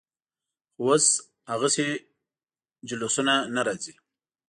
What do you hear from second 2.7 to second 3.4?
جلوسونه